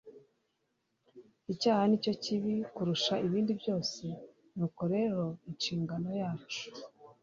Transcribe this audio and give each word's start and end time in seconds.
Icyaha 1.53 1.83
ni 1.87 1.97
cyo 2.03 2.13
kibi 2.23 2.53
kurusha 2.75 3.13
ibindi 3.25 3.51
byose, 3.61 4.03
nuko 4.55 4.81
rero 4.95 5.23
inshingano 5.49 6.09
yacu 6.21 6.63